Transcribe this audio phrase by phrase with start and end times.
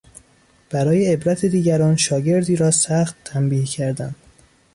[0.69, 4.15] برای عبرت دیگران شاگردی را سخت تنبیه کردن